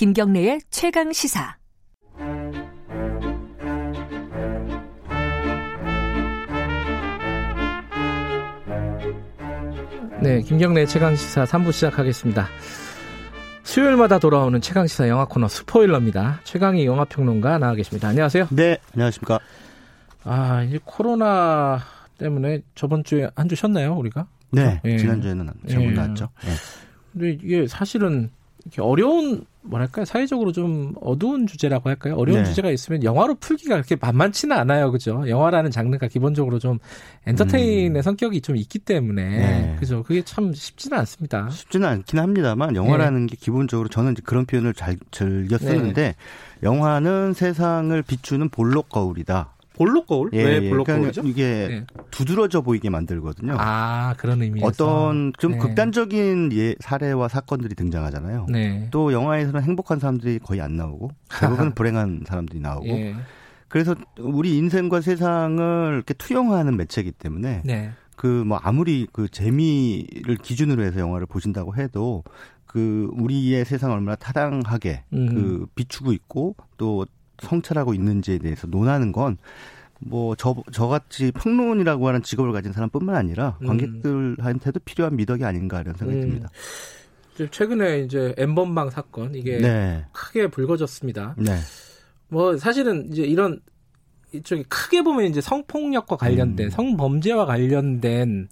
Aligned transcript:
김경래의 0.00 0.62
최강 0.70 1.12
시사. 1.12 1.58
네, 10.22 10.40
김경래 10.42 10.86
최강 10.86 11.14
시사 11.16 11.44
3부 11.44 11.72
시작하겠습니다. 11.72 12.48
수요일마다 13.62 14.18
돌아오는 14.18 14.60
최강 14.60 14.86
시사 14.86 15.08
영화 15.08 15.24
코너 15.24 15.48
스포일러입니다. 15.48 16.40
최강희 16.44 16.84
영화 16.86 17.04
평론가 17.04 17.58
나와 17.58 17.74
계십니다. 17.74 18.08
안녕하세요. 18.08 18.48
네, 18.50 18.78
안녕하십니까. 18.94 19.38
아, 20.24 20.62
이제 20.62 20.78
코로나 20.84 21.80
때문에 22.18 22.60
저번 22.74 23.04
주에 23.04 23.28
한 23.34 23.48
주 23.48 23.54
쉬었나요, 23.54 23.94
우리가? 23.96 24.26
네, 24.52 24.80
예. 24.84 24.96
지난주에는 24.98 25.50
잘못 25.68 25.90
예. 25.90 25.94
나왔죠. 25.94 26.28
예. 26.46 26.50
근데 27.12 27.30
이게 27.32 27.66
사실은 27.66 28.30
이렇게 28.64 28.82
어려운 28.82 29.44
뭐랄까요 29.62 30.04
사회적으로 30.04 30.52
좀 30.52 30.94
어두운 31.00 31.46
주제라고 31.46 31.88
할까요 31.88 32.14
어려운 32.16 32.42
네. 32.42 32.44
주제가 32.44 32.70
있으면 32.70 33.04
영화로 33.04 33.34
풀기가 33.34 33.74
그렇게 33.76 33.96
만만치는 33.96 34.56
않아요 34.56 34.90
그죠 34.90 35.28
영화라는 35.28 35.70
장르가 35.70 36.08
기본적으로 36.08 36.58
좀 36.58 36.78
엔터테인의 37.26 38.00
음. 38.00 38.02
성격이 38.02 38.40
좀 38.40 38.56
있기 38.56 38.78
때문에 38.78 39.22
네. 39.22 39.76
그죠 39.78 40.02
그게 40.02 40.22
참 40.22 40.52
쉽지는 40.54 40.98
않습니다 40.98 41.50
쉽지는 41.50 41.88
않긴 41.88 42.18
합니다만 42.18 42.74
영화라는 42.74 43.26
네. 43.26 43.30
게 43.30 43.36
기본적으로 43.38 43.88
저는 43.88 44.14
그런 44.24 44.46
표현을 44.46 44.72
잘 44.72 44.96
즐겨 45.10 45.58
쓰는데 45.58 46.02
네. 46.02 46.14
영화는 46.62 47.34
세상을 47.34 48.00
비추는 48.02 48.48
볼록 48.48 48.88
거울이다 48.88 49.54
볼록 49.80 50.06
거울? 50.06 50.28
예, 50.34 50.44
왜 50.44 50.62
예. 50.62 50.68
볼록 50.68 50.84
그러니까 50.84 51.10
거울이죠? 51.10 51.22
이게 51.26 51.68
네. 51.68 51.86
두드러져 52.10 52.60
보이게 52.60 52.90
만들거든요. 52.90 53.56
아 53.58 54.14
그런 54.18 54.42
의미에서 54.42 54.66
어떤 54.66 55.32
좀 55.38 55.52
네. 55.52 55.58
극단적인 55.58 56.50
예, 56.52 56.74
사례와 56.80 57.28
사건들이 57.28 57.74
등장하잖아요. 57.74 58.46
네. 58.50 58.88
또 58.90 59.10
영화에서는 59.14 59.62
행복한 59.62 59.98
사람들이 59.98 60.38
거의 60.40 60.60
안 60.60 60.76
나오고 60.76 61.12
대부분 61.40 61.72
불행한 61.74 62.24
사람들이 62.26 62.60
나오고. 62.60 62.88
예. 62.88 63.14
그래서 63.68 63.94
우리 64.18 64.58
인생과 64.58 65.00
세상을 65.00 65.94
이렇게 65.94 66.12
투영하는 66.12 66.76
매체이기 66.76 67.12
때문에 67.12 67.62
네. 67.64 67.90
그뭐 68.16 68.58
아무리 68.62 69.06
그 69.10 69.28
재미를 69.28 70.36
기준으로 70.36 70.82
해서 70.82 71.00
영화를 71.00 71.26
보신다고 71.26 71.76
해도 71.76 72.22
그 72.66 73.08
우리의 73.14 73.64
세상을 73.64 73.96
얼마나 73.96 74.16
타당하게 74.16 75.04
음. 75.14 75.34
그 75.34 75.66
비추고 75.74 76.12
있고 76.12 76.54
또 76.76 77.06
성찰하고 77.40 77.94
있는지에 77.94 78.38
대해서 78.38 78.66
논하는 78.66 79.12
건 79.12 79.38
뭐저 80.00 80.56
저같이 80.72 81.30
평론이라고 81.32 82.08
하는 82.08 82.22
직업을 82.22 82.52
가진 82.52 82.72
사람뿐만 82.72 83.16
아니라 83.16 83.58
음. 83.60 83.66
관객들한테도 83.66 84.80
필요한 84.80 85.16
미덕이 85.16 85.44
아닌가 85.44 85.80
이런 85.80 85.94
생각이 85.94 86.20
음. 86.20 86.22
듭니다. 86.22 86.50
최근에 87.50 88.00
이제 88.00 88.34
엠번방 88.36 88.90
사건 88.90 89.34
이게 89.34 89.58
네. 89.58 90.04
크게 90.12 90.48
불거졌습니다. 90.48 91.36
네. 91.38 91.58
뭐 92.28 92.56
사실은 92.56 93.08
이제 93.10 93.22
이런 93.22 93.60
이쪽이 94.32 94.64
크게 94.64 95.02
보면 95.02 95.26
이제 95.26 95.40
성폭력과 95.40 96.16
관련된 96.16 96.66
음. 96.66 96.70
성범죄와 96.70 97.46
관련된 97.46 98.48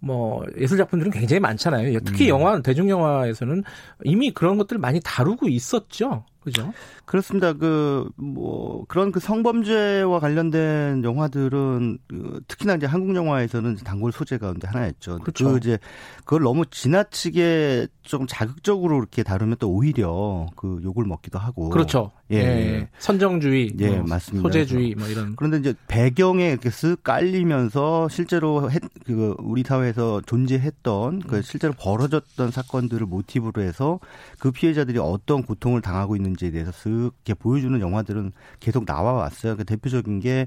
뭐 0.00 0.42
예술 0.58 0.78
작품들은 0.78 1.12
굉장히 1.12 1.40
많잖아요. 1.40 2.00
특히 2.00 2.26
음. 2.26 2.28
영화 2.30 2.60
대중 2.62 2.88
영화에서는 2.88 3.62
이미 4.04 4.32
그런 4.32 4.56
것들을 4.58 4.80
많이 4.80 5.00
다루고 5.04 5.48
있었죠. 5.48 6.24
그죠? 6.40 6.72
그렇습니다. 7.04 7.52
그, 7.52 8.08
뭐, 8.16 8.84
그런 8.88 9.12
그 9.12 9.20
성범죄와 9.20 10.20
관련된 10.20 11.04
영화들은 11.04 11.98
그 12.08 12.40
특히나 12.48 12.74
이제 12.74 12.86
한국 12.86 13.14
영화에서는 13.14 13.76
단골 13.76 14.12
소재 14.12 14.38
가운데 14.38 14.66
하나였죠. 14.66 15.18
그렇죠. 15.18 15.50
그 15.50 15.56
이제 15.58 15.78
그걸 16.24 16.42
너무 16.42 16.64
지나치게 16.66 17.88
좀 18.02 18.26
자극적으로 18.26 18.98
이렇게 18.98 19.22
다루면 19.22 19.56
또 19.58 19.70
오히려 19.70 20.46
그 20.56 20.80
욕을 20.82 21.04
먹기도 21.04 21.38
하고. 21.38 21.68
그렇죠. 21.68 22.12
예. 22.32 22.36
예. 22.36 22.88
선정주의. 22.98 23.74
예, 23.80 23.90
뭐 23.90 24.04
맞습니다. 24.06 24.48
소재주의 24.48 24.94
뭐 24.94 25.08
이런. 25.08 25.34
그런데 25.36 25.58
이제 25.58 25.74
배경에 25.88 26.50
이렇게 26.50 26.70
쓱 26.70 27.02
깔리면서 27.02 28.08
실제로 28.08 28.70
했, 28.70 28.80
그 29.04 29.34
우리 29.38 29.62
사회에서 29.62 30.22
존재했던 30.26 31.20
그 31.20 31.36
음. 31.36 31.42
실제로 31.42 31.72
벌어졌던 31.76 32.50
사건들을 32.50 33.06
모티브로 33.06 33.62
해서 33.62 33.98
그 34.38 34.52
피해자들이 34.52 34.98
어떤 34.98 35.42
고통을 35.42 35.82
당하고 35.82 36.16
있는 36.16 36.29
지에 36.36 36.50
대해서 36.50 36.70
쓱 36.70 37.12
이렇게 37.14 37.34
보여주는 37.34 37.78
영화들은 37.80 38.32
계속 38.60 38.86
나와 38.86 39.12
왔어요. 39.12 39.56
그 39.56 39.64
대표적인 39.64 40.20
게 40.20 40.46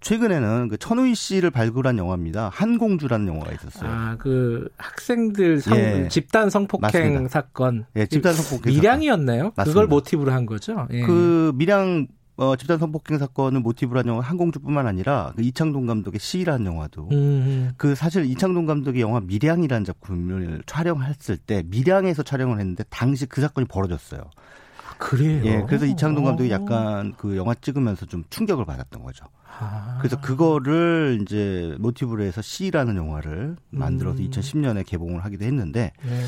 최근에는 0.00 0.68
그 0.68 0.76
천우희 0.76 1.14
씨를 1.14 1.50
발굴한 1.50 1.96
영화입니다. 1.96 2.50
한공주라는 2.52 3.26
영화가 3.26 3.52
있었어요. 3.52 3.90
아, 3.90 4.16
그 4.18 4.68
학생들 4.76 5.60
성, 5.60 5.78
예. 5.78 6.08
집단 6.10 6.50
성폭행 6.50 6.82
맞습니다. 6.82 7.28
사건. 7.28 7.86
예, 7.96 8.06
집단 8.06 8.34
성폭행 8.34 8.74
밀양이었나요? 8.74 9.52
사건. 9.56 9.64
그걸 9.64 9.86
모티브로 9.86 10.30
한 10.30 10.44
거죠. 10.44 10.86
예. 10.92 11.00
그 11.00 11.52
밀양 11.54 12.06
어, 12.36 12.56
집단 12.56 12.78
성폭행 12.78 13.16
사건을 13.18 13.60
모티브로 13.60 14.00
한 14.00 14.06
영화 14.08 14.20
한공주뿐만 14.20 14.86
아니라 14.86 15.32
그 15.36 15.42
이창동 15.42 15.86
감독의 15.86 16.18
시라는 16.18 16.66
영화도 16.66 17.08
음. 17.12 17.70
그 17.76 17.94
사실 17.94 18.24
이창동 18.26 18.66
감독의 18.66 19.00
영화 19.00 19.20
밀양이라는 19.20 19.84
작품을 19.84 20.62
촬영했을 20.66 21.36
때 21.36 21.62
밀양에서 21.66 22.24
촬영을 22.24 22.58
했는데 22.58 22.84
당시 22.90 23.26
그 23.26 23.40
사건이 23.40 23.68
벌어졌어요. 23.68 24.20
그래요. 25.04 25.42
예, 25.44 25.62
그래서 25.66 25.84
이창동 25.84 26.24
감독이 26.24 26.50
약간 26.50 27.12
그 27.18 27.36
영화 27.36 27.54
찍으면서 27.54 28.06
좀 28.06 28.24
충격을 28.30 28.64
받았던 28.64 29.02
거죠. 29.02 29.26
아. 29.58 29.98
그래서 29.98 30.18
그거를 30.18 31.18
이제 31.20 31.76
모티브로 31.78 32.22
해서 32.22 32.40
C라는 32.40 32.96
영화를 32.96 33.56
만들어서 33.68 34.22
음. 34.22 34.30
2010년에 34.30 34.86
개봉을 34.86 35.22
하기도 35.22 35.44
했는데 35.44 35.92
네. 36.02 36.24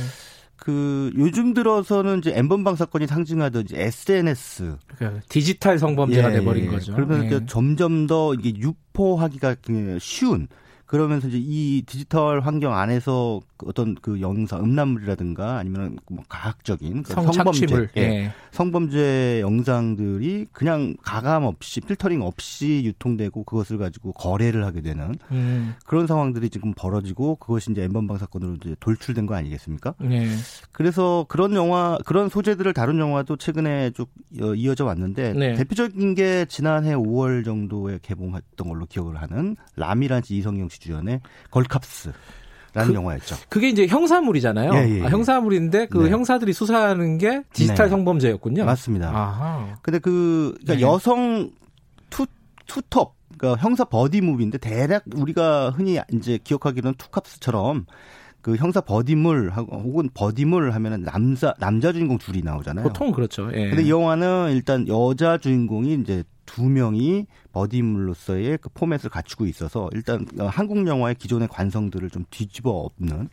그 0.57 1.11
요즘 1.17 1.55
들어서는 1.55 2.19
이제 2.19 2.33
엠번방 2.37 2.77
사건이 2.77 3.07
상징하던 3.07 3.63
이제 3.63 3.81
SNS 3.81 4.77
그러니까 4.95 5.23
디지털 5.31 5.79
성범죄가 5.79 6.31
예, 6.31 6.39
돼버린 6.39 6.67
예. 6.67 6.69
거죠. 6.69 6.95
그러면서 6.95 7.37
예. 7.37 7.47
점점 7.47 8.07
더 8.07 8.35
이게 8.35 8.53
유포하기가 8.61 9.57
쉬운 10.01 10.49
그러면서 10.87 11.27
이제 11.27 11.39
이 11.41 11.83
디지털 11.85 12.41
환경 12.41 12.75
안에서 12.75 13.41
어떤 13.65 13.97
그 13.97 14.21
영상 14.21 14.63
음란물이라든가 14.63 15.57
아니면 15.57 15.99
뭐 16.11 16.25
가학적인 16.29 17.03
그 17.03 17.13
성범죄 17.13 17.67
예. 17.97 18.01
예. 18.01 18.33
성범죄 18.53 19.41
영상들이 19.41 20.47
그냥 20.53 20.95
가감 21.03 21.45
없이 21.45 21.81
필터링 21.81 22.23
없이 22.23 22.83
유통되고 22.85 23.45
그것을 23.45 23.79
가지고 23.79 24.13
거래를 24.13 24.65
하게 24.65 24.81
되는 24.81 25.17
음. 25.33 25.75
그런 25.85 26.07
상황들이 26.07 26.51
지금 26.51 26.73
벌어지고 26.73 27.37
그것이 27.37 27.73
이제 27.73 27.83
엠번방 27.83 28.19
사건으로 28.19 28.55
이제 28.55 28.77
돌출된 28.79 29.27
거 29.27 29.35
아니겠습니까? 29.35 29.95
네. 29.99 30.29
그래서 30.71 31.27
그런 31.29 31.55
영화 31.55 31.99
그런 32.05 32.29
소재들을 32.29 32.73
다룬 32.75 32.99
영화도 33.01 33.37
최근에 33.37 33.91
쭉 33.91 34.09
이어져 34.57 34.85
왔는데 34.85 35.33
네. 35.33 35.55
대표적인 35.55 36.15
게 36.15 36.45
지난해 36.49 36.95
5월 36.95 37.45
정도에 37.45 37.99
개봉했던 38.03 38.69
걸로 38.69 38.87
기억을 38.87 39.21
하는 39.21 39.57
람이란 39.75 40.23
이성영 40.29 40.69
씨 40.69 40.76
주연의 40.81 41.21
걸캅스. 41.51 42.13
라는 42.75 42.93
그, 42.93 42.95
영화였죠. 42.97 43.37
그게 43.49 43.71
이제 43.71 43.87
형사물이잖아요. 43.87 44.75
예, 44.75 44.89
예, 44.91 44.99
예. 44.99 45.03
아, 45.03 45.09
형사물인데 45.09 45.87
그 45.87 45.97
네. 45.97 46.11
형사들이 46.11 46.53
수사하는 46.53 47.17
게 47.17 47.43
디지털 47.55 47.87
네. 47.87 47.91
성범죄였군요. 47.91 48.67
맞습니다. 48.67 49.09
아하. 49.09 49.77
근데 49.81 49.99
그 49.99 50.55
그러니까 50.61 50.75
네. 50.75 50.81
여성 50.83 51.51
투 52.11 52.27
투톱 52.67 53.15
그러니까 53.39 53.63
형사 53.63 53.85
buddy 53.85 54.21
movie인데 54.21 54.59
대략 54.59 55.05
우리가 55.15 55.71
흔히 55.71 55.99
이제 56.13 56.39
기억하기로는 56.43 56.97
투캅스처럼 56.99 57.87
그 58.43 58.57
형사 58.57 58.81
buddy물 58.81 59.53
혹은 59.53 60.11
buddy물 60.13 60.73
하면은 60.73 61.03
남자 61.03 61.55
남자 61.59 61.93
주인공 61.93 62.19
둘이 62.19 62.43
나오잖아요. 62.43 62.85
보통 62.85 63.11
그렇죠. 63.11 63.51
예. 63.55 63.71
근데 63.71 63.83
이 63.85 63.91
영화는 63.91 64.53
일단 64.53 64.87
여자 64.87 65.39
주인공이 65.39 65.95
이제 65.95 66.25
두 66.47 66.65
명이 66.69 67.27
buddy물로서의 67.53 68.59
그 68.59 68.69
포맷을 68.71 69.11
갖추고 69.11 69.47
있어서 69.47 69.91
일단 69.93 70.27
어, 70.39 70.47
한국 70.47 70.87
영화의 70.87 71.17
기존의 71.17 71.49
관성들을 71.49 72.11
좀 72.11 72.25
뒤집어 72.31 72.71
엎는 72.71 73.29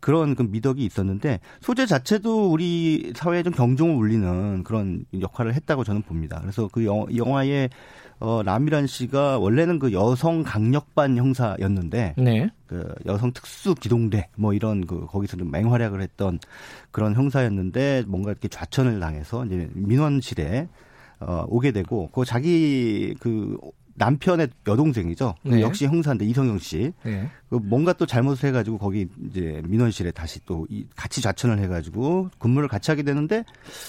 그런 0.00 0.34
그 0.34 0.42
미덕이 0.42 0.84
있었는데 0.84 1.40
소재 1.60 1.86
자체도 1.86 2.50
우리 2.50 3.12
사회에 3.16 3.42
좀 3.42 3.52
경종을 3.52 3.96
울리는 3.96 4.62
그런 4.62 5.04
역할을 5.18 5.54
했다고 5.54 5.84
저는 5.84 6.02
봅니다. 6.02 6.38
그래서 6.40 6.68
그 6.70 6.84
영화의 6.84 7.70
어, 8.20 8.42
라미란 8.42 8.88
씨가 8.88 9.38
원래는 9.38 9.78
그 9.78 9.92
여성 9.92 10.42
강력반 10.42 11.16
형사였는데 11.16 12.14
네. 12.18 12.50
그 12.66 12.92
여성 13.06 13.32
특수 13.32 13.74
기동대 13.76 14.28
뭐 14.36 14.52
이런 14.54 14.86
그 14.86 15.06
거기서 15.06 15.36
좀 15.36 15.50
맹활약을 15.52 16.00
했던 16.02 16.40
그런 16.90 17.14
형사였는데 17.14 18.04
뭔가 18.08 18.30
이렇게 18.30 18.48
좌천을 18.48 18.98
당해서 18.98 19.46
이제 19.46 19.68
민원실에 19.72 20.68
어, 21.20 21.44
오게 21.48 21.72
되고 21.72 22.08
그 22.12 22.24
자기 22.24 23.14
그 23.20 23.56
남편의 23.98 24.48
여동생이죠. 24.66 25.34
그 25.42 25.48
네. 25.48 25.60
역시 25.60 25.86
형사인데 25.86 26.24
이성영 26.24 26.58
씨. 26.58 26.92
네. 27.02 27.28
그 27.50 27.56
뭔가 27.56 27.92
또 27.92 28.06
잘못을 28.06 28.48
해가지고 28.48 28.78
거기 28.78 29.08
이제 29.28 29.60
민원실에 29.66 30.12
다시 30.12 30.44
또 30.46 30.66
같이 30.94 31.20
좌천을 31.20 31.58
해가지고 31.58 32.30
근무를 32.38 32.68
같이 32.68 32.90
하게 32.90 33.02
되는데 33.02 33.44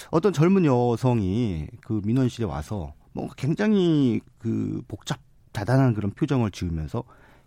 어떤 0.09 0.33
젊은 0.33 0.65
여성이 0.65 1.67
그 1.81 2.01
민원실에 2.03 2.45
와서 2.45 2.93
뭔가 3.13 3.33
굉장히 3.37 4.19
그 4.39 4.81
복잡 4.87 5.19
다단한 5.51 5.93
그런 5.93 6.11
표정을 6.11 6.51
지으면서 6.51 7.03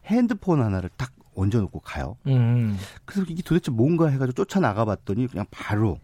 핸드폰 0.07 0.63
하나를 0.63 0.91
딱 0.97 1.13
얹어놓고 1.35 1.81
가요. 1.81 2.17
음. 2.27 2.77
그래서 3.05 3.27
이게 3.29 3.43
도대체 3.43 3.71
뭔가 3.71 4.09
해가지고 4.09 4.45
쫓아 4.45 4.61
나가봤더니 4.61 5.27
그냥 5.29 5.47
바로 5.51 5.99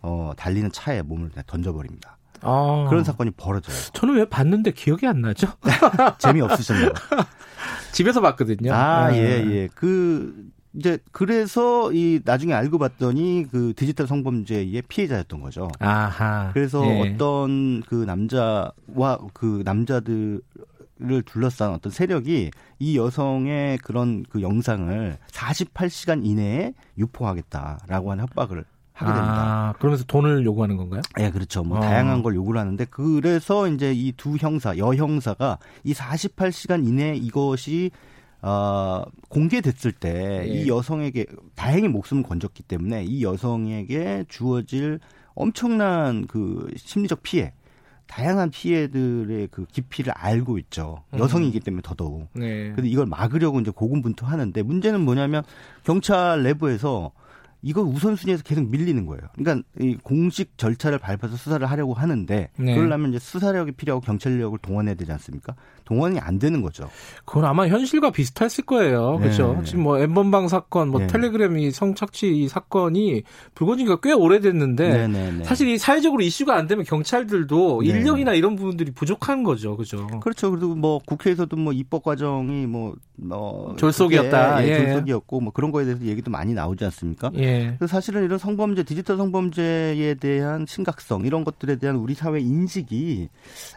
어, 0.00 0.32
달리는 0.36 0.70
차에 0.72 1.02
몸을 1.02 1.30
그냥 1.30 1.44
던져버립니다. 1.46 2.18
아. 2.42 2.86
그런 2.88 3.04
사건이 3.04 3.32
벌어져요. 3.32 3.76
저는 3.92 4.16
왜 4.16 4.24
봤는데 4.24 4.72
기억이 4.72 5.06
안 5.06 5.20
나죠? 5.20 5.48
재미없으셨나요? 6.18 6.90
집에서 7.92 8.20
봤거든요. 8.20 8.72
아, 8.72 9.10
네. 9.10 9.18
예, 9.18 9.50
예. 9.50 9.68
그, 9.74 10.50
이제 10.74 10.98
그래서 11.12 11.92
이 11.92 12.20
나중에 12.24 12.54
알고 12.54 12.78
봤더니 12.78 13.46
그 13.50 13.74
디지털 13.76 14.06
성범죄의 14.06 14.82
피해자였던 14.88 15.40
거죠. 15.40 15.70
아하. 15.78 16.50
그래서 16.54 16.82
예. 16.86 17.12
어떤 17.14 17.82
그 17.82 17.94
남자와 18.06 19.18
그 19.34 19.62
남자들 19.64 20.40
을 21.04 21.22
둘러싼 21.22 21.72
어떤 21.72 21.90
세력이 21.90 22.52
이 22.78 22.96
여성의 22.96 23.78
그런 23.78 24.24
그 24.28 24.40
영상을 24.40 25.18
48시간 25.32 26.24
이내에 26.24 26.74
유포하겠다라고 26.96 28.12
하는 28.12 28.22
협박을 28.22 28.64
하게 29.02 29.12
됩니다. 29.14 29.68
아, 29.68 29.74
그러면서 29.78 30.04
돈을 30.04 30.44
요구하는 30.44 30.76
건가요? 30.76 31.02
예, 31.18 31.24
네, 31.24 31.30
그렇죠. 31.30 31.62
뭐 31.64 31.78
어. 31.78 31.80
다양한 31.80 32.22
걸 32.22 32.34
요구를 32.34 32.60
하는데 32.60 32.84
그래서 32.86 33.68
이제 33.68 33.92
이 33.92 34.12
두 34.16 34.36
형사, 34.36 34.76
여 34.78 34.94
형사가 34.94 35.58
이 35.84 35.92
48시간 35.94 36.86
이내 36.86 37.14
이것이 37.16 37.90
어, 38.42 39.02
공개됐을 39.28 39.92
때이 39.92 40.62
예. 40.62 40.66
여성에게 40.66 41.26
다행히 41.54 41.88
목숨을 41.88 42.22
건졌기 42.24 42.64
때문에 42.64 43.04
이 43.04 43.22
여성에게 43.22 44.24
주어질 44.28 44.98
엄청난 45.34 46.26
그 46.26 46.68
심리적 46.76 47.22
피해 47.22 47.52
다양한 48.08 48.50
피해들의 48.50 49.48
그 49.50 49.64
깊이를 49.66 50.12
알고 50.14 50.58
있죠. 50.58 51.02
음. 51.14 51.18
여성이기 51.20 51.60
때문에 51.60 51.80
더더욱. 51.82 52.28
네. 52.34 52.72
근데 52.72 52.88
이걸 52.88 53.06
막으려고 53.06 53.58
이제 53.60 53.70
고군분투하는데 53.70 54.62
문제는 54.62 55.00
뭐냐면 55.00 55.42
경찰 55.84 56.42
내부에서 56.42 57.12
이거 57.62 57.80
우선순위에서 57.82 58.42
계속 58.42 58.68
밀리는 58.68 59.06
거예요. 59.06 59.22
그러니까 59.36 59.66
이 59.80 59.96
공식 60.02 60.58
절차를 60.58 60.98
밟아서 60.98 61.36
수사를 61.36 61.64
하려고 61.64 61.94
하는데 61.94 62.50
네. 62.56 62.74
그러려면 62.74 63.10
이제 63.10 63.20
수사력이 63.20 63.72
필요하고 63.72 64.04
경찰력을 64.04 64.58
동원해야 64.60 64.96
되지 64.96 65.12
않습니까? 65.12 65.54
동원이 65.84 66.18
안 66.18 66.38
되는 66.38 66.60
거죠. 66.60 66.88
그건 67.24 67.44
아마 67.44 67.68
현실과 67.68 68.10
비슷했을 68.10 68.64
거예요. 68.64 69.12
네. 69.12 69.24
그렇죠. 69.24 69.60
지금 69.64 69.84
뭐 69.84 69.98
엠번방 69.98 70.48
사건, 70.48 70.88
뭐 70.88 71.00
네. 71.00 71.06
텔레그램이 71.06 71.70
성착취 71.70 72.48
사건이 72.48 73.22
불거진 73.54 73.86
지가 73.86 74.00
꽤 74.00 74.12
오래됐는데 74.12 74.88
네, 74.88 75.08
네, 75.08 75.30
네. 75.30 75.44
사실 75.44 75.68
이 75.68 75.78
사회적으로 75.78 76.22
이슈가 76.22 76.56
안 76.56 76.66
되면 76.66 76.84
경찰들도 76.84 77.82
인력이나 77.82 78.34
이런 78.34 78.56
부분들이 78.56 78.90
부족한 78.90 79.44
거죠. 79.44 79.76
그죠. 79.76 80.06
그렇죠. 80.20 80.50
그리고 80.50 80.74
뭐 80.74 80.98
국회에서도 81.06 81.56
뭐 81.56 81.72
입법 81.72 82.02
과정이 82.02 82.66
뭐, 82.66 82.94
뭐 83.16 83.76
졸속이었다. 83.76 84.66
예, 84.66 84.78
졸속이었고 84.78 85.40
뭐 85.40 85.52
그런 85.52 85.70
거에 85.70 85.84
대해서 85.84 86.04
얘기도 86.04 86.30
많이 86.30 86.54
나오지 86.54 86.84
않습니까? 86.86 87.30
예. 87.36 87.51
그래서 87.78 87.86
사실은 87.86 88.24
이런 88.24 88.38
성범죄, 88.38 88.82
디지털 88.84 89.16
성범죄에 89.16 90.14
대한 90.14 90.66
심각성 90.66 91.24
이런 91.24 91.44
것들에 91.44 91.76
대한 91.76 91.96
우리 91.96 92.14
사회 92.14 92.40
인식이 92.40 93.28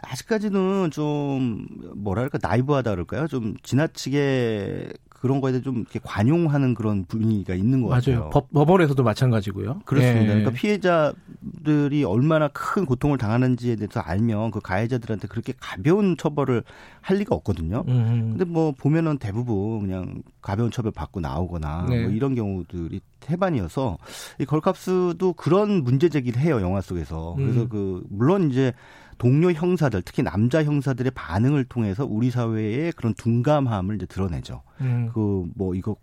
아직까지는 0.02 0.90
좀 0.90 1.66
뭐랄까 1.94 2.38
나이브하다 2.40 2.90
그럴까요? 2.90 3.26
좀 3.26 3.54
지나치게 3.62 4.92
그런 5.20 5.40
거에 5.40 5.52
대해 5.52 5.62
좀 5.62 5.78
이렇게 5.78 5.98
관용하는 6.02 6.74
그런 6.74 7.04
분위기가 7.06 7.54
있는 7.54 7.82
것 7.82 7.88
같아요. 7.88 8.18
맞아요. 8.18 8.30
법, 8.30 8.52
법원에서도 8.52 9.02
마찬가지고요. 9.02 9.80
그렇습니다. 9.84 10.22
예. 10.22 10.26
그러니까 10.26 10.50
피해자들이 10.50 12.04
얼마나 12.04 12.48
큰 12.48 12.84
고통을 12.84 13.16
당하는지에 13.16 13.76
대해서 13.76 14.00
알면 14.00 14.50
그 14.50 14.60
가해자들한테 14.60 15.28
그렇게 15.28 15.54
가벼운 15.58 16.16
처벌을 16.16 16.62
할 17.00 17.16
리가 17.16 17.34
없거든요. 17.34 17.84
음. 17.88 18.36
근데 18.36 18.44
뭐 18.44 18.72
보면은 18.72 19.18
대부분 19.18 19.80
그냥 19.80 20.22
가벼운 20.42 20.70
처벌 20.70 20.92
받고 20.92 21.20
나오거나 21.20 21.86
네. 21.88 22.02
뭐 22.02 22.10
이런 22.10 22.34
경우들이 22.34 23.00
태반이어서 23.20 23.98
이 24.38 24.44
걸캅스도 24.44 25.32
그런 25.32 25.82
문제 25.82 26.08
제기를 26.08 26.40
해요 26.40 26.60
영화 26.60 26.80
속에서. 26.80 27.34
그래서 27.36 27.62
음. 27.62 27.68
그 27.68 28.04
물론 28.10 28.50
이제 28.50 28.72
동료 29.18 29.52
형사들, 29.52 30.02
특히 30.02 30.22
남자 30.22 30.62
형사들의 30.62 31.12
반응을 31.14 31.64
통해서 31.64 32.04
우리 32.04 32.30
사회의 32.30 32.92
그런 32.92 33.14
둔감함을 33.14 33.96
이제 33.96 34.06
드러내죠. 34.06 34.62
음. 34.80 35.10
그뭐 35.12 35.74
이거 35.74 35.96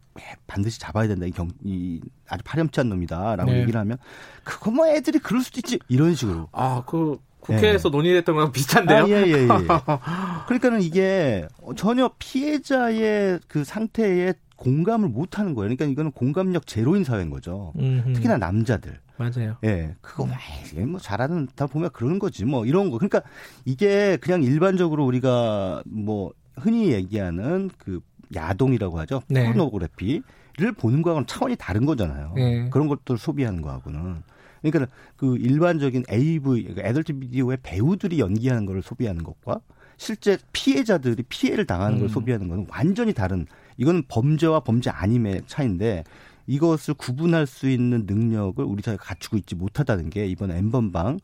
반드시 0.47 0.79
잡아야 0.79 1.07
된다. 1.07 1.25
이 1.25 1.31
경, 1.31 1.49
이 1.63 2.01
아주 2.27 2.43
파렴치한 2.43 2.89
놈이다라고 2.89 3.51
네. 3.51 3.61
얘기를 3.61 3.79
하면 3.79 3.97
그거 4.43 4.71
뭐 4.71 4.87
애들이 4.87 5.19
그럴 5.19 5.41
수도 5.41 5.59
있지 5.59 5.79
이런 5.87 6.15
식으로. 6.15 6.49
아, 6.51 6.83
그 6.85 7.17
국회에서 7.39 7.89
예. 7.89 7.91
논의했던 7.91 8.35
거랑 8.35 8.51
비슷한데요? 8.51 9.03
아, 9.03 9.09
예, 9.09 9.23
예, 9.27 9.31
예. 9.31 9.47
그러니까는 10.47 10.81
이게 10.81 11.47
전혀 11.75 12.09
피해자의 12.17 13.39
그 13.47 13.63
상태에 13.63 14.33
공감을 14.63 15.09
못 15.09 15.37
하는 15.37 15.55
거예요. 15.55 15.67
그러니까 15.67 15.85
이거는 15.85 16.11
공감력 16.11 16.65
제로인 16.65 17.03
사회인 17.03 17.29
거죠. 17.29 17.73
음흠. 17.77 18.13
특히나 18.13 18.37
남자들. 18.37 18.97
맞아요. 19.17 19.57
예. 19.65 19.93
그거 19.99 20.23
음. 20.23 20.91
뭐 20.91 20.99
잘하는 21.01 21.49
다 21.55 21.67
보면 21.67 21.89
그러는 21.91 22.17
거지. 22.17 22.45
뭐 22.45 22.65
이런 22.65 22.89
거. 22.89 22.97
그러니까 22.97 23.21
이게 23.65 24.15
그냥 24.17 24.41
일반적으로 24.41 25.05
우리가 25.05 25.83
뭐 25.85 26.31
흔히 26.55 26.93
얘기하는 26.93 27.69
그 27.77 27.99
야동이라고 28.33 28.99
하죠. 28.99 29.21
네. 29.27 29.45
포르노그래피를 29.47 30.71
보는 30.77 31.01
거하고는 31.01 31.27
차원이 31.27 31.57
다른 31.57 31.85
거잖아요. 31.85 32.31
네. 32.35 32.69
그런 32.69 32.87
것들 32.87 33.17
소비하는 33.17 33.61
거하고는. 33.61 34.23
그러니까 34.61 34.89
그 35.17 35.35
일반적인 35.35 36.05
AV, 36.09 36.63
그러니까 36.63 36.87
애덜트 36.87 37.19
비디오의 37.19 37.57
배우들이 37.63 38.19
연기하는 38.19 38.65
걸 38.65 38.81
소비하는 38.81 39.23
것과 39.23 39.59
실제 39.97 40.37
피해자들이 40.51 41.23
피해를 41.23 41.65
당하는 41.65 41.97
걸 41.99 42.07
음. 42.07 42.09
소비하는 42.09 42.47
것은 42.47 42.67
완전히 42.69 43.13
다른 43.13 43.45
이건 43.77 44.03
범죄와 44.07 44.61
범죄 44.61 44.89
아님의 44.89 45.43
차이인데 45.47 46.03
이것을 46.47 46.93
구분할 46.95 47.47
수 47.47 47.69
있는 47.69 48.05
능력을 48.05 48.63
우리 48.63 48.81
사회가 48.81 49.03
갖추고 49.03 49.37
있지 49.37 49.55
못하다는 49.55 50.09
게 50.09 50.25
이번 50.27 50.51
엠번방 50.51 51.19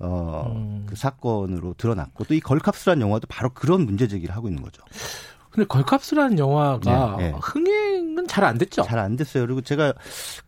어, 0.00 0.52
음. 0.56 0.84
그 0.86 0.96
사건으로 0.96 1.74
드러났고 1.78 2.24
또 2.24 2.34
이 2.34 2.40
걸캅스라는 2.40 3.00
영화도 3.02 3.26
바로 3.28 3.50
그런 3.50 3.86
문제 3.86 4.08
제기를 4.08 4.34
하고 4.34 4.48
있는 4.48 4.62
거죠. 4.62 4.82
근데 5.50 5.66
걸캅스라는 5.68 6.38
영화가 6.38 7.16
네, 7.18 7.30
네. 7.30 7.38
흥행은 7.40 8.26
잘 8.26 8.42
안 8.42 8.58
됐죠? 8.58 8.82
잘 8.82 8.98
안 8.98 9.14
됐어요. 9.16 9.46
그리고 9.46 9.60
제가 9.60 9.94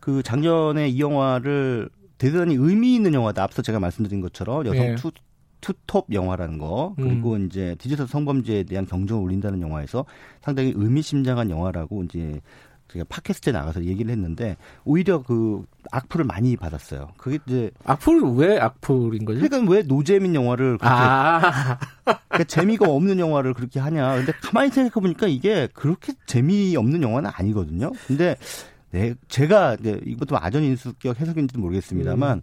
그 0.01 0.21
작년에 0.21 0.89
이 0.89 0.99
영화를 0.99 1.89
대단히 2.17 2.55
의미 2.55 2.95
있는 2.95 3.13
영화다. 3.13 3.41
앞서 3.43 3.61
제가 3.61 3.79
말씀드린 3.79 4.19
것처럼 4.19 4.65
여성 4.65 4.85
네. 4.85 4.95
투 4.95 5.11
투톱 5.61 6.13
영화라는 6.13 6.57
거 6.57 6.93
그리고 6.95 7.33
음. 7.33 7.47
이제 7.47 7.75
디지털 7.79 8.07
성범죄에 8.07 8.63
대한 8.63 8.85
경종을 8.85 9.23
울린다는 9.23 9.61
영화에서 9.61 10.05
상당히 10.41 10.73
의미심장한 10.75 11.49
영화라고 11.49 12.03
이제 12.03 12.41
제가 12.89 13.05
팟캐스트에 13.09 13.51
나가서 13.51 13.83
얘기를 13.83 14.11
했는데 14.11 14.55
오히려 14.85 15.21
그 15.21 15.65
악플을 15.91 16.25
많이 16.25 16.55
받았어요. 16.55 17.09
그게 17.17 17.39
이제 17.45 17.71
악플 17.83 18.21
왜 18.35 18.59
악플인 18.59 19.25
거죠? 19.25 19.41
그러니까 19.41 19.71
왜 19.71 19.81
노재민 19.83 20.35
영화를 20.35 20.77
그렇게 20.77 20.95
아. 20.95 21.77
그러니까 22.03 22.43
재미가 22.47 22.89
없는 22.89 23.19
영화를 23.19 23.53
그렇게 23.53 23.79
하냐? 23.79 24.15
근데 24.15 24.31
가만히 24.41 24.69
생각해 24.71 25.01
보니까 25.01 25.27
이게 25.27 25.67
그렇게 25.73 26.13
재미 26.25 26.75
없는 26.77 27.03
영화는 27.03 27.29
아니거든요. 27.33 27.91
근데 28.07 28.37
네, 28.91 29.15
제가 29.27 29.75
이제 29.79 29.99
이것도 30.05 30.37
아전 30.37 30.63
인수격 30.63 31.19
해석인지도 31.19 31.59
모르겠습니다만 31.59 32.37
음. 32.37 32.41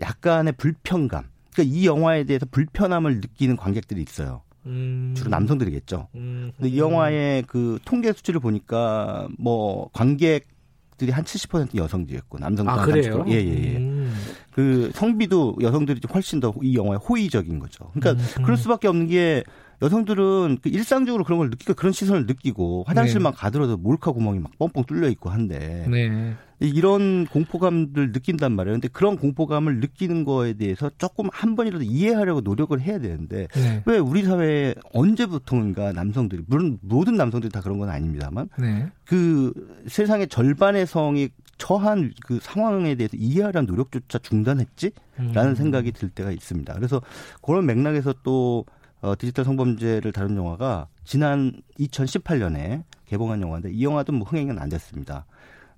약간의 0.00 0.54
불편감. 0.58 1.24
그러니까 1.56 1.74
이 1.74 1.86
영화에 1.86 2.24
대해서 2.24 2.44
불편함을 2.50 3.16
느끼는 3.16 3.56
관객들이 3.56 4.02
있어요. 4.02 4.42
음. 4.66 5.14
주로 5.16 5.30
남성들이겠죠. 5.30 6.08
음. 6.16 6.52
근데 6.56 6.68
이 6.68 6.78
영화의 6.78 7.44
그 7.46 7.78
통계 7.84 8.12
수치를 8.12 8.40
보니까 8.40 9.28
뭐 9.38 9.88
관객들이 9.94 11.10
한 11.12 11.24
70% 11.24 11.74
여성들이었고 11.76 12.38
남성도 12.38 12.70
아, 12.70 12.78
한 12.80 12.84
그래요? 12.84 13.24
30%. 13.24 13.28
예, 13.30 13.34
예, 13.36 13.72
예. 13.72 13.76
음. 13.78 14.12
그 14.52 14.90
성비도 14.94 15.56
여성들이 15.62 16.00
훨씬 16.12 16.40
더 16.40 16.52
이 16.62 16.74
영화에 16.76 16.98
호의적인 16.98 17.58
거죠. 17.58 17.90
그러니까 17.94 18.22
음. 18.22 18.42
그럴 18.44 18.56
수밖에 18.58 18.88
없는 18.88 19.06
게 19.06 19.42
여성들은 19.82 20.58
그 20.62 20.68
일상적으로 20.68 21.24
그런 21.24 21.38
걸 21.38 21.50
느끼고 21.50 21.74
그런 21.74 21.92
시선을 21.92 22.26
느끼고 22.26 22.84
화장실만 22.86 23.32
네. 23.32 23.38
가더라도 23.38 23.76
몰카 23.76 24.12
구멍이 24.12 24.40
막 24.40 24.52
뻥뻥 24.58 24.84
뚫려 24.84 25.08
있고 25.08 25.30
한데 25.30 25.86
네. 25.90 26.34
이런 26.58 27.26
공포감들 27.26 28.12
느낀단 28.12 28.52
말이에요. 28.52 28.76
근데 28.76 28.88
그런 28.88 29.16
공포감을 29.18 29.80
느끼는 29.80 30.24
거에 30.24 30.54
대해서 30.54 30.90
조금 30.96 31.28
한 31.30 31.54
번이라도 31.54 31.84
이해하려고 31.84 32.40
노력을 32.40 32.78
해야 32.80 32.98
되는데 32.98 33.48
네. 33.54 33.82
왜 33.84 33.98
우리 33.98 34.22
사회에 34.22 34.74
언제부터인가 34.94 35.92
남성들이 35.92 36.44
물론 36.46 36.78
모든 36.80 37.14
남성들이 37.14 37.52
다 37.52 37.60
그런 37.60 37.78
건 37.78 37.90
아닙니다만 37.90 38.48
네. 38.58 38.88
그 39.04 39.52
세상의 39.86 40.28
절반의 40.28 40.86
성이 40.86 41.28
처한 41.58 42.12
그 42.22 42.38
상황에 42.40 42.94
대해서 42.94 43.16
이해하려는 43.16 43.66
노력조차 43.66 44.18
중단했지라는 44.18 45.50
음. 45.50 45.54
생각이 45.54 45.92
들 45.92 46.10
때가 46.10 46.30
있습니다. 46.30 46.74
그래서 46.74 47.00
그런 47.42 47.66
맥락에서 47.66 48.14
또 48.22 48.64
어, 49.06 49.14
디지털 49.16 49.44
성범죄를 49.44 50.10
다룬 50.10 50.36
영화가 50.36 50.88
지난 51.04 51.52
2018년에 51.78 52.82
개봉한 53.06 53.40
영화인데 53.40 53.70
이 53.70 53.84
영화도 53.84 54.12
뭐 54.12 54.26
흥행은 54.26 54.58
안 54.58 54.68
됐습니다. 54.68 55.26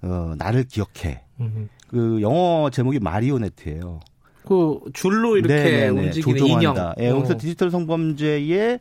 어, 0.00 0.34
나를 0.38 0.64
기억해. 0.64 1.24
음흠. 1.38 1.68
그 1.88 2.22
영어 2.22 2.70
제목이 2.70 3.00
마리오네트예요. 3.00 4.00
그 4.46 4.80
줄로 4.94 5.36
이렇게 5.36 5.54
네네네, 5.54 5.70
네, 5.70 5.90
네. 5.90 6.06
움직이는 6.06 6.46
인형. 6.46 6.94
예, 7.00 7.08
여기서 7.08 7.34
어. 7.34 7.36
디지털 7.36 7.70
성범죄의 7.70 8.78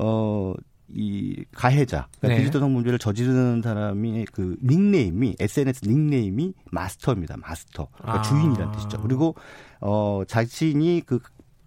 어, 0.00 0.54
이 0.94 1.44
가해자, 1.52 2.08
그러니까 2.18 2.28
네. 2.28 2.38
디지털 2.38 2.62
성범죄를 2.62 2.98
저지르는 2.98 3.60
사람이 3.60 4.26
그 4.32 4.56
닉네임이 4.62 5.36
SNS 5.38 5.86
닉네임이 5.86 6.54
마스터입니다. 6.70 7.36
마스터, 7.36 7.88
그러니까 7.98 8.20
아. 8.20 8.22
주인이라는 8.22 8.72
뜻이죠. 8.72 9.02
그리고 9.02 9.34
어 9.80 10.22
자신이 10.26 11.02
그 11.04 11.18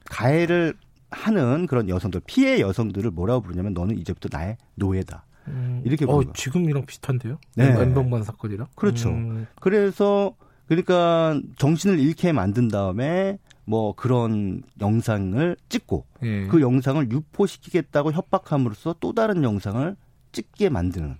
가해를 0.06 0.76
하는 1.16 1.66
그런 1.68 1.88
여성들 1.90 2.22
피해 2.26 2.60
여성들을 2.60 3.12
뭐라고 3.12 3.42
부르냐면 3.42 3.74
너는 3.74 3.98
이제부터 3.98 4.30
나의 4.32 4.58
노예다. 4.76 5.26
음, 5.48 5.82
이렇게 5.86 6.06
어, 6.06 6.22
지금이랑 6.34 6.86
비슷한데요? 6.86 7.38
네. 7.56 7.66
엠번만 7.68 8.24
사건이랑. 8.24 8.68
그렇죠. 8.76 9.10
음. 9.10 9.48
그래서 9.60 10.36
그러니까 10.68 11.40
정신을 11.58 12.00
잃게 12.00 12.32
만든 12.32 12.68
다음에 12.68 13.38
뭐 13.66 13.94
그런 13.96 14.62
영상을 14.82 15.56
찍고 15.70 16.06
예. 16.24 16.48
그 16.48 16.62
영상을 16.62 17.12
유포시키겠다고 17.12 18.12
협박함으로써 18.12 18.96
또 19.00 19.14
다른 19.14 19.44
영상을 19.44 19.96
찍게 20.32 20.70
만드는. 20.70 21.16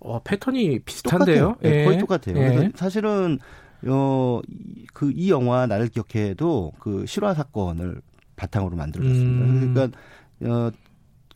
어, 0.00 0.20
패턴이 0.22 0.80
비슷한데요? 0.80 1.56
예. 1.64 1.70
네, 1.70 1.84
거의 1.84 1.98
똑같아요. 1.98 2.36
예. 2.36 2.48
그래서 2.54 2.70
사실은 2.74 3.38
어, 3.86 4.40
그 4.92 5.10
이 5.14 5.30
영화 5.30 5.66
나를 5.66 5.88
기억해도 5.88 6.72
그 6.78 7.06
실화 7.06 7.34
사건을 7.34 8.00
바탕으로 8.38 8.76
만들어졌습니다. 8.76 9.44
음. 9.44 9.74
그러니까 9.74 9.98
어, 10.44 10.70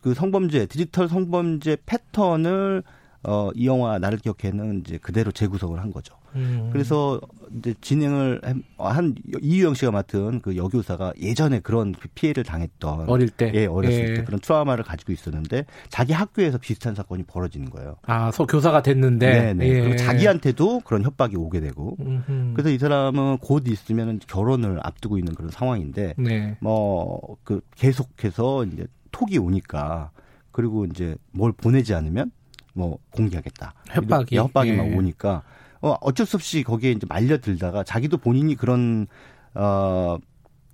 그 0.01 0.13
성범죄 0.13 0.65
디지털 0.65 1.07
성범죄 1.07 1.77
패턴을 1.85 2.83
어, 3.23 3.51
이 3.55 3.67
영화 3.67 3.99
나를 3.99 4.17
기억해는 4.17 4.81
이제 4.81 4.97
그대로 4.97 5.31
재구성을 5.31 5.79
한 5.79 5.91
거죠. 5.91 6.15
음. 6.35 6.69
그래서 6.71 7.19
이제 7.57 7.73
진행을 7.81 8.41
한 8.77 9.15
이유영 9.41 9.73
씨가 9.75 9.91
맡은 9.91 10.41
그 10.41 10.55
여교사가 10.55 11.13
예전에 11.19 11.59
그런 11.59 11.91
그 11.93 12.07
피해를 12.15 12.43
당했던 12.43 13.09
어릴 13.09 13.29
때, 13.29 13.51
예, 13.53 13.65
어렸을 13.65 14.09
예. 14.09 14.13
때 14.15 14.23
그런 14.23 14.39
트라우마를 14.39 14.83
가지고 14.83 15.11
있었는데 15.11 15.65
자기 15.89 16.13
학교에서 16.13 16.57
비슷한 16.57 16.95
사건이 16.95 17.23
벌어지는 17.23 17.69
거예요. 17.69 17.95
아, 18.03 18.31
서 18.31 18.45
교사가 18.45 18.81
됐는데, 18.81 19.31
네, 19.31 19.53
네. 19.53 19.67
예. 19.67 19.81
그리고 19.81 19.95
자기한테도 19.97 20.81
그런 20.81 21.03
협박이 21.03 21.35
오게 21.35 21.59
되고, 21.59 21.95
음흠. 21.99 22.53
그래서 22.53 22.69
이 22.69 22.77
사람은 22.77 23.37
곧 23.39 23.67
있으면 23.67 24.19
결혼을 24.27 24.79
앞두고 24.81 25.17
있는 25.17 25.35
그런 25.35 25.51
상황인데, 25.51 26.15
네. 26.17 26.57
뭐그 26.59 27.61
계속해서 27.75 28.65
이제 28.65 28.87
톡이 29.11 29.37
오니까 29.37 30.11
그리고 30.51 30.85
이제 30.85 31.15
뭘 31.31 31.51
보내지 31.51 31.93
않으면 31.93 32.31
뭐 32.73 32.97
공개하겠다. 33.11 33.73
협박이 33.89 34.35
협박이 34.35 34.69
예. 34.69 34.75
막 34.75 34.97
오니까 34.97 35.43
어 35.83 35.97
어쩔 35.99 36.25
수 36.25 36.37
없이 36.37 36.63
거기에 36.63 36.91
이제 36.91 37.05
말려들다가 37.09 37.83
자기도 37.83 38.17
본인이 38.17 38.55
그런 38.55 39.05
어 39.53 40.17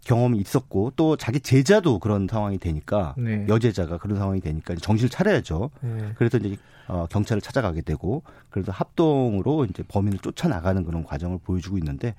경험이 0.06 0.38
있었고 0.38 0.94
또 0.96 1.18
자기 1.18 1.40
제자도 1.40 2.00
그런 2.00 2.28
상황이 2.30 2.60
되니까 2.60 3.16
네. 3.18 3.46
여제자가 3.50 3.98
그런 3.98 4.18
상황이 4.18 4.40
되니까 4.40 4.76
정신을 4.76 5.10
차려야죠. 5.10 5.72
네. 5.82 6.12
그래서 6.16 6.38
이제 6.38 6.58
어, 6.88 7.06
경찰을 7.08 7.42
찾아가게 7.42 7.82
되고 7.82 8.24
그래서 8.50 8.72
합동으로 8.72 9.66
이제 9.66 9.84
범인을 9.88 10.20
쫓아나가는 10.20 10.84
그런 10.84 11.04
과정을 11.04 11.40
보여주고 11.44 11.78
있는데 11.80 12.16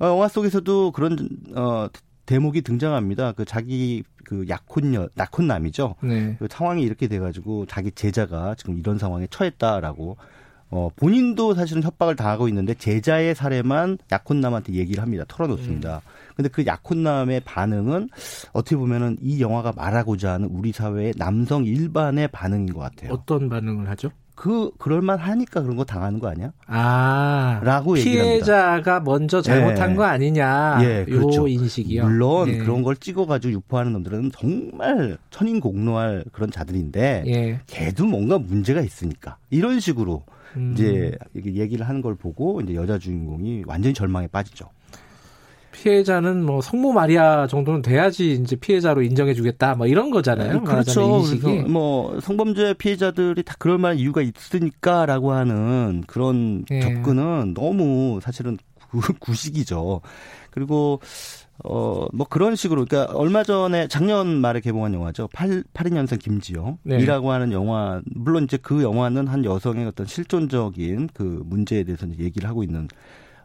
어, 0.00 0.06
영화 0.06 0.28
속에서도 0.28 0.90
그런 0.90 1.28
어 1.54 1.88
대목이 2.26 2.62
등장합니다. 2.62 3.32
그 3.32 3.44
자기 3.44 4.02
그 4.24 4.46
약혼녀 4.48 5.08
약혼남이죠. 5.16 5.94
네. 6.02 6.36
그 6.38 6.48
상황이 6.50 6.82
이렇게 6.82 7.06
돼가지고 7.06 7.66
자기 7.66 7.92
제자가 7.92 8.56
지금 8.56 8.78
이런 8.78 8.98
상황에 8.98 9.28
처했다라고 9.30 10.16
어 10.72 10.88
본인도 10.96 11.54
사실은 11.54 11.82
협박을 11.82 12.16
당하고 12.16 12.48
있는데 12.48 12.72
제자의 12.72 13.34
사례만 13.34 13.98
약혼남한테 14.10 14.72
얘기를 14.72 15.02
합니다. 15.02 15.24
털어놓습니다. 15.28 15.96
음. 15.96 16.00
근데 16.34 16.48
그 16.48 16.64
약혼남의 16.64 17.40
반응은 17.44 18.08
어떻게 18.52 18.76
보면은 18.76 19.18
이 19.20 19.42
영화가 19.42 19.72
말하고자 19.76 20.32
하는 20.32 20.48
우리 20.48 20.72
사회의 20.72 21.12
남성 21.18 21.66
일반의 21.66 22.28
반응인 22.28 22.72
것 22.72 22.80
같아요. 22.80 23.12
어떤 23.12 23.50
반응을 23.50 23.88
하죠? 23.90 24.10
그 24.34 24.70
그럴만 24.78 25.18
하니까 25.18 25.62
그런 25.62 25.76
거 25.76 25.84
당하는 25.84 26.18
거 26.18 26.28
아니야? 26.28 26.52
아, 26.66 27.60
라고 27.62 27.94
피해자가 27.94 29.00
먼저 29.00 29.42
잘못한 29.42 29.90
네. 29.90 29.96
거 29.96 30.04
아니냐? 30.04 30.78
예, 30.82 31.04
그렇죠. 31.04 31.46
인식이요. 31.46 32.04
물론 32.04 32.50
네. 32.50 32.58
그런 32.58 32.82
걸 32.82 32.96
찍어가지고 32.96 33.52
유포하는 33.52 33.92
놈들은 33.92 34.32
정말 34.36 35.18
천인공노할 35.30 36.24
그런 36.32 36.50
자들인데, 36.50 37.24
예. 37.26 37.60
걔도 37.66 38.06
뭔가 38.06 38.38
문제가 38.38 38.80
있으니까 38.80 39.36
이런 39.50 39.80
식으로 39.80 40.24
음. 40.56 40.72
이제 40.74 41.16
얘기를 41.36 41.86
하는 41.88 42.02
걸 42.02 42.14
보고 42.14 42.60
이제 42.60 42.74
여자 42.74 42.98
주인공이 42.98 43.64
완전히 43.66 43.94
절망에 43.94 44.26
빠지죠. 44.28 44.68
피해자는 45.72 46.44
뭐 46.44 46.60
성모 46.60 46.92
마리아 46.92 47.46
정도는 47.46 47.82
돼야지 47.82 48.32
이제 48.32 48.54
피해자로 48.56 49.02
인정해주겠다 49.02 49.74
뭐 49.74 49.86
이런 49.86 50.10
거잖아요. 50.10 50.52
네, 50.52 50.60
그렇죠. 50.60 51.18
인식이. 51.18 51.62
뭐 51.62 52.20
성범죄 52.20 52.74
피해자들이 52.74 53.42
다 53.42 53.54
그럴 53.58 53.78
만한 53.78 53.98
이유가 53.98 54.22
있으니까라고 54.22 55.32
하는 55.32 56.04
그런 56.06 56.64
예. 56.70 56.80
접근은 56.80 57.54
너무 57.54 58.20
사실은 58.22 58.58
구식이죠. 59.20 60.00
그리고 60.50 61.00
어, 61.64 62.06
뭐 62.12 62.26
그런 62.28 62.56
식으로, 62.56 62.84
그러니까 62.84 63.14
얼마 63.14 63.44
전에 63.44 63.86
작년 63.86 64.26
말에 64.40 64.60
개봉한 64.60 64.94
영화죠. 64.94 65.28
8, 65.32 65.62
82년생 65.72 66.18
김지영이라고 66.18 67.26
네. 67.28 67.32
하는 67.32 67.52
영화, 67.52 68.00
물론 68.06 68.44
이제 68.44 68.58
그 68.60 68.82
영화는 68.82 69.28
한 69.28 69.44
여성의 69.44 69.86
어떤 69.86 70.06
실존적인 70.06 71.10
그 71.14 71.42
문제에 71.44 71.84
대해서 71.84 72.06
얘기를 72.18 72.48
하고 72.48 72.64
있는 72.64 72.88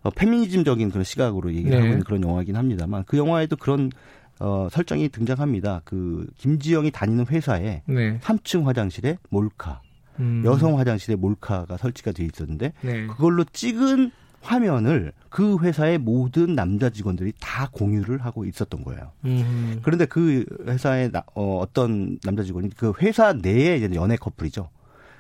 어, 0.04 0.10
페미니즘적인 0.10 0.90
그런 0.92 1.04
시각으로 1.04 1.54
얘기를 1.54 1.72
네. 1.72 1.78
하고 1.78 1.88
있는 1.88 2.04
그런 2.04 2.24
영화이긴 2.24 2.56
합니다만 2.56 3.04
그 3.06 3.18
영화에도 3.18 3.56
그런 3.56 3.92
어, 4.40 4.68
설정이 4.72 5.10
등장합니다. 5.10 5.82
그 5.84 6.28
김지영이 6.38 6.92
다니는 6.92 7.26
회사에 7.28 7.82
네. 7.86 8.20
3층 8.20 8.66
화장실에 8.66 9.18
몰카, 9.30 9.82
음. 10.20 10.44
여성 10.46 10.78
화장실에 10.78 11.16
몰카가 11.16 11.78
설치가 11.78 12.12
돼 12.12 12.24
있었는데 12.24 12.74
네. 12.82 13.08
그걸로 13.08 13.44
찍은 13.44 14.12
화면을 14.42 15.12
그 15.30 15.58
회사의 15.60 15.98
모든 15.98 16.56
남자 16.56 16.90
직원들이 16.90 17.34
다 17.40 17.68
공유를 17.72 18.24
하고 18.24 18.46
있었던 18.46 18.84
거예요. 18.84 19.12
음. 19.26 19.80
그런데 19.82 20.06
그 20.06 20.46
회사의 20.66 21.12
나, 21.12 21.24
어, 21.34 21.60
어떤 21.60 22.20
남자 22.24 22.44
직원이 22.44 22.70
그 22.70 22.94
회사 23.02 23.34
내에 23.34 23.82
연애 23.96 24.16
커플이죠. 24.16 24.70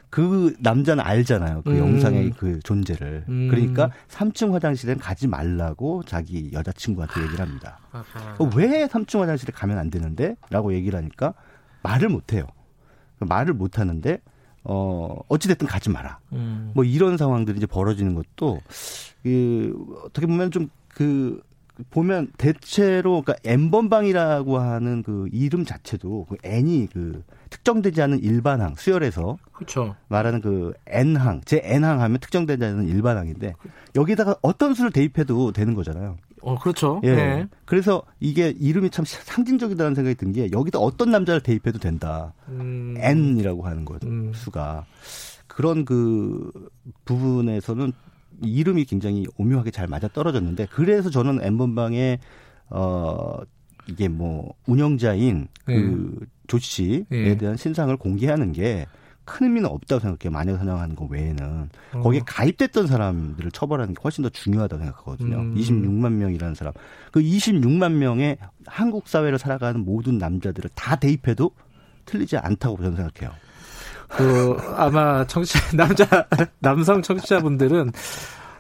그 0.10 0.56
남자는 0.60 1.04
알잖아요. 1.04 1.64
그 1.64 1.72
음. 1.72 1.78
영상의 1.78 2.32
그 2.38 2.60
존재를. 2.60 3.26
음. 3.28 3.48
그러니까 3.50 3.92
3층 4.10 4.52
화장실엔 4.52 5.00
가지 5.00 5.28
말라고 5.28 6.04
자기 6.04 6.52
여자친구한테 6.54 7.22
얘기를 7.22 7.40
합니다. 7.42 7.80
어, 8.40 8.50
왜 8.56 8.88
3층 8.88 9.20
화장실에 9.20 9.52
가면 9.54 9.78
안 9.78 9.90
되는데? 9.90 10.36
라고 10.50 10.74
얘기를 10.74 10.98
하니까 10.98 11.34
말을 11.84 12.10
못 12.10 12.34
해요. 12.34 12.46
말을 13.20 13.54
못 13.54 13.80
하는데 13.80 14.20
어 14.64 15.20
어찌됐든 15.28 15.68
가지 15.68 15.90
마라. 15.90 16.20
음. 16.34 16.72
뭐 16.74 16.84
이런 16.84 17.18
상황들이 17.18 17.58
이제 17.58 17.66
벌어지는 17.66 18.16
것도 18.16 18.62
그 19.24 19.74
어떻게 20.06 20.28
보면 20.28 20.52
좀 20.52 20.70
그 20.98 21.40
보면 21.92 22.32
대체로 22.40 23.22
그러니까 23.22 23.36
N번방이라고 23.44 24.58
하는 24.58 25.04
그 25.04 25.30
이름 25.32 25.64
자체도 25.64 26.26
그 26.28 26.38
N이 26.44 26.88
그 26.92 27.24
특정되지 27.68 28.02
않은 28.04 28.24
일반항 28.24 28.76
수열에서 28.78 29.38
그렇죠. 29.52 29.96
말하는 30.08 30.40
그 30.40 30.74
N항 30.88 31.42
제 31.44 31.60
N항 31.64 32.00
하면 32.02 32.18
특정되지 32.20 32.64
않은 32.64 32.88
일반항인데 32.88 33.56
여기다가 33.96 34.38
어떤 34.42 34.74
수를 34.74 34.92
대입해도 34.92 35.52
되는 35.52 35.74
거잖아요. 35.74 36.18
어 36.42 36.58
그렇죠. 36.58 37.02
예. 37.04 37.14
네. 37.16 37.48
그래서 37.66 38.04
이게 38.22 38.54
이름이 38.58 38.90
참 38.90 39.04
상징적이다는 39.06 39.96
생각이 39.96 40.16
든 40.16 40.32
게 40.32 40.50
여기다 40.52 40.80
어떤 40.80 41.12
남자를 41.12 41.42
대입해도 41.42 41.80
된다. 41.80 42.34
음. 42.48 42.96
N이라고 43.00 43.66
하는 43.66 43.84
거 43.84 43.98
음. 44.06 44.32
수가 44.34 44.86
그런 45.48 45.84
그 45.84 46.52
부분에서는 47.04 47.92
이름이 48.44 48.86
굉장히 48.86 49.26
오묘하게 49.38 49.72
잘 49.72 49.88
맞아 49.88 50.08
떨어졌는데 50.08 50.68
그래서 50.72 51.10
저는 51.10 51.44
엠번방의 51.44 52.20
어 52.70 53.40
이게 53.88 54.08
뭐 54.08 54.53
운영자인 54.65 55.48
그 55.65 56.17
네. 56.20 56.25
조 56.48 56.58
씨에 56.60 57.06
네. 57.10 57.38
대한 57.38 57.58
신상을 57.58 57.96
공개하는 57.98 58.51
게 58.51 58.86
큰 59.27 59.48
의미는 59.48 59.70
없다고 59.70 60.00
생각해요. 60.00 60.32
마녀 60.32 60.58
사냥하는 60.58 60.96
거 60.96 61.06
외에는 61.06 61.70
어. 61.96 62.00
거기에 62.00 62.22
가입됐던 62.25 62.88
사람들을 62.88 63.51
처벌하는 63.51 63.94
게 63.94 64.00
훨씬 64.01 64.24
더 64.24 64.29
중요하다고 64.29 64.82
생각하거든요. 64.82 65.38
음. 65.38 65.56
26만 65.56 66.13
명이라는 66.13 66.56
사람, 66.56 66.74
그 67.12 67.20
26만 67.20 67.91
명의 67.91 68.38
한국 68.65 69.10
사회를 69.10 69.38
살아가는 69.38 69.84
모든 69.84 70.17
남자들을 70.17 70.70
다 70.74 70.96
대입해도 70.96 71.51
틀리지 72.06 72.38
않다고 72.38 72.77
저는 72.77 72.96
생각해요. 72.96 73.36
그 74.08 74.58
아마 74.77 75.27
청취자 75.27 75.60
남자 75.75 76.25
남성 76.60 77.01
청취자분들은 77.01 77.91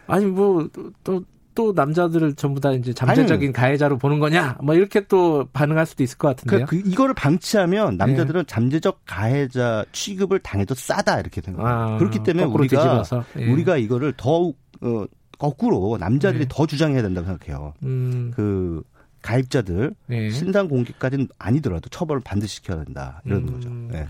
아니 0.07 0.25
뭐 0.25 0.67
또 1.05 1.23
또 1.57 1.73
남자들을 1.75 2.35
전부 2.35 2.61
다 2.61 2.71
이제 2.71 2.93
잠재적인 2.93 3.47
아니, 3.47 3.51
가해자로 3.51 3.97
보는 3.97 4.19
거냐? 4.19 4.59
뭐 4.61 4.75
이렇게 4.75 5.07
또 5.07 5.47
반응할 5.53 5.87
수도 5.87 6.03
있을 6.03 6.19
것 6.19 6.27
같은데요. 6.27 6.67
그, 6.67 6.79
그 6.83 6.87
이거를 6.87 7.15
방치하면 7.15 7.97
남자들은 7.97 8.41
네. 8.41 8.45
잠재적 8.45 9.01
가해자 9.07 9.83
취급을 9.91 10.37
당해도 10.37 10.75
싸다 10.75 11.19
이렇게 11.19 11.41
생각해요. 11.41 11.95
아, 11.95 11.97
그렇기 11.97 12.21
때문에 12.21 12.45
우리가 12.45 13.03
예. 13.39 13.51
우리가 13.51 13.77
이거를 13.77 14.13
더욱 14.15 14.59
어, 14.81 15.05
거꾸로 15.39 15.97
남자들이 15.99 16.43
네. 16.43 16.47
더 16.47 16.67
주장해야 16.67 17.01
된다고 17.01 17.25
생각해요. 17.25 17.73
음. 17.81 18.31
그 18.35 18.83
가입자들 19.23 19.95
네. 20.05 20.29
신상 20.29 20.67
공개까지는 20.67 21.27
아니더라도 21.39 21.89
처벌을 21.89 22.21
반드시 22.23 22.57
시켜야 22.57 22.83
된다 22.83 23.23
이런 23.25 23.47
음. 23.47 23.53
거죠. 23.53 23.69
네. 23.69 24.07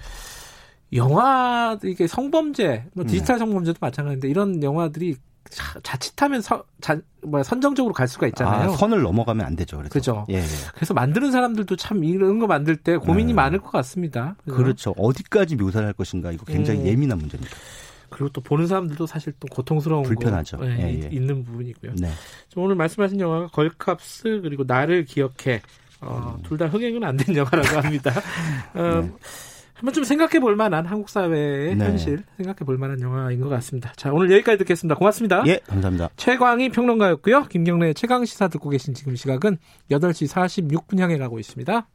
영화 0.91 1.77
이게 1.81 2.07
성범죄, 2.07 2.87
뭐 2.93 3.05
디지털 3.05 3.35
네. 3.35 3.39
성범죄도 3.39 3.77
마찬가지인데 3.79 4.27
이런 4.27 4.61
영화들이 4.61 5.15
자 5.83 5.97
칫하면 5.97 6.41
서, 6.41 6.63
자, 6.81 6.99
뭐 7.21 7.41
선정적으로 7.43 7.93
갈 7.93 8.07
수가 8.07 8.27
있잖아요. 8.27 8.71
아, 8.71 8.75
선을 8.77 9.01
넘어가면 9.01 9.45
안 9.45 9.55
되죠. 9.55 9.77
그래서. 9.77 9.91
그죠. 9.93 10.25
예, 10.29 10.35
예. 10.35 10.45
그래서 10.75 10.93
만드는 10.93 11.31
사람들도 11.31 11.75
참 11.75 12.03
이런 12.03 12.39
거 12.39 12.47
만들 12.47 12.75
때 12.77 12.97
고민이 12.97 13.27
네. 13.31 13.33
많을 13.33 13.59
것 13.59 13.71
같습니다. 13.71 14.35
그죠? 14.45 14.55
그렇죠. 14.57 14.93
어디까지 14.97 15.55
묘사를 15.55 15.85
할 15.85 15.93
것인가 15.93 16.31
이거 16.31 16.45
굉장히 16.45 16.81
음. 16.81 16.85
예민한 16.87 17.17
문제입니다. 17.17 17.55
그리고 18.09 18.29
또 18.29 18.39
보는 18.41 18.67
사람들도 18.67 19.05
사실 19.05 19.33
또 19.39 19.47
고통스러운 19.51 20.03
불편하죠. 20.03 20.57
거, 20.57 20.65
네, 20.65 20.77
예, 20.79 21.03
예. 21.03 21.09
있는 21.15 21.43
부분이고요. 21.43 21.91
네. 21.97 22.09
오늘 22.55 22.75
말씀하신 22.75 23.19
영화가 23.19 23.47
걸캅스 23.47 24.39
그리고 24.43 24.63
나를 24.65 25.03
기억해 25.05 25.61
어, 25.99 26.35
음. 26.37 26.43
둘다 26.43 26.67
흥행은 26.67 27.03
안 27.03 27.17
된 27.17 27.35
영화라고 27.35 27.81
합니다. 27.81 28.11
어, 28.75 29.01
네. 29.01 29.11
한번 29.77 29.93
좀 29.93 30.03
생각해 30.03 30.39
볼 30.39 30.55
만한 30.55 30.85
한국 30.85 31.09
사회의 31.09 31.75
네. 31.75 31.85
현실 31.85 32.23
생각해 32.37 32.57
볼 32.65 32.77
만한 32.77 32.99
영화인 33.01 33.39
것 33.39 33.49
같습니다. 33.49 33.93
자, 33.95 34.11
오늘 34.11 34.31
여기까지 34.31 34.57
듣겠습니다. 34.59 34.95
고맙습니다. 34.95 35.43
예, 35.47 35.59
감사합니다. 35.67 36.09
최광희 36.17 36.69
평론가였고요. 36.69 37.43
김경래 37.43 37.93
최강 37.93 38.25
시사 38.25 38.47
듣고 38.47 38.69
계신 38.69 38.93
지금 38.93 39.15
시각은 39.15 39.57
8시 39.91 40.27
46분 40.27 40.99
향해 40.99 41.17
가고 41.17 41.39
있습니다. 41.39 41.87